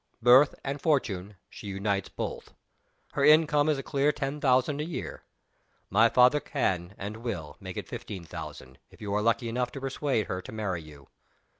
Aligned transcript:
Birth 0.23 0.55
and 0.63 0.81
fortune 0.81 1.35
she 1.47 1.67
unites 1.67 2.09
both. 2.09 2.55
Her 3.11 3.23
income 3.23 3.69
is 3.69 3.77
a 3.77 3.83
clear 3.83 4.11
ten 4.11 4.41
thousand 4.41 4.81
a 4.81 4.83
year. 4.83 5.21
My 5.91 6.09
father 6.09 6.39
can 6.39 6.95
and 6.97 7.17
will, 7.17 7.55
make 7.59 7.77
it 7.77 7.87
fifteen 7.87 8.23
thousand, 8.25 8.79
if 8.89 8.99
you 8.99 9.13
are 9.13 9.21
lucky 9.21 9.47
enough 9.47 9.71
to 9.73 9.79
persuade 9.79 10.25
her 10.25 10.41
to 10.41 10.51
marry 10.51 10.81
you. 10.81 11.07